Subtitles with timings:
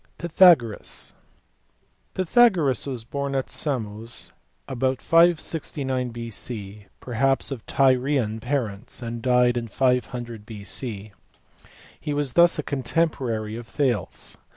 [0.17, 1.13] Pythagoras*.
[2.15, 4.31] Pythagoras was born at Samos
[4.67, 11.11] about 569 B.C., perhaps of Tyrian parents, and died in 500 B.C.
[11.99, 14.37] He was thus a contemporary of Thales.